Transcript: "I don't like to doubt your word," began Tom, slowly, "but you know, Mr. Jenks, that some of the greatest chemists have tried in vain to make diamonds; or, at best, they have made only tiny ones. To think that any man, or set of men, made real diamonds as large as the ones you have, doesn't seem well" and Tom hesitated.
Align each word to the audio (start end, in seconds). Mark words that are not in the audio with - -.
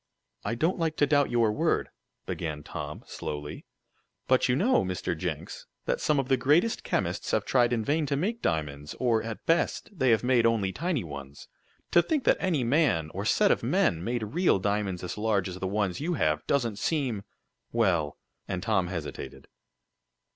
"I 0.43 0.55
don't 0.55 0.79
like 0.79 0.95
to 0.97 1.05
doubt 1.05 1.29
your 1.29 1.51
word," 1.51 1.89
began 2.25 2.63
Tom, 2.63 3.03
slowly, 3.05 3.67
"but 4.27 4.49
you 4.49 4.55
know, 4.55 4.83
Mr. 4.83 5.15
Jenks, 5.15 5.67
that 5.85 6.01
some 6.01 6.19
of 6.19 6.27
the 6.27 6.37
greatest 6.37 6.83
chemists 6.83 7.29
have 7.29 7.45
tried 7.45 7.71
in 7.71 7.85
vain 7.85 8.07
to 8.07 8.15
make 8.15 8.41
diamonds; 8.41 8.95
or, 8.99 9.21
at 9.21 9.45
best, 9.45 9.91
they 9.95 10.09
have 10.09 10.23
made 10.23 10.47
only 10.47 10.71
tiny 10.71 11.03
ones. 11.03 11.47
To 11.91 12.01
think 12.01 12.23
that 12.23 12.37
any 12.39 12.63
man, 12.63 13.11
or 13.13 13.25
set 13.25 13.51
of 13.51 13.61
men, 13.61 14.03
made 14.03 14.23
real 14.33 14.57
diamonds 14.57 15.03
as 15.03 15.19
large 15.19 15.47
as 15.47 15.59
the 15.59 15.67
ones 15.67 16.01
you 16.01 16.15
have, 16.15 16.47
doesn't 16.47 16.79
seem 16.79 17.21
well" 17.71 18.17
and 18.47 18.63
Tom 18.63 18.87
hesitated. 18.87 19.49